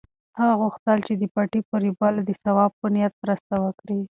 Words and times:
هغه 0.37 0.53
غوښتل 0.61 0.97
چې 1.07 1.13
د 1.17 1.23
پټي 1.33 1.61
په 1.69 1.75
رېبلو 1.83 2.21
کې 2.21 2.25
د 2.27 2.31
ثواب 2.43 2.71
په 2.79 2.87
نیت 2.93 3.13
مرسته 3.23 3.53
وکړي. 3.65 3.99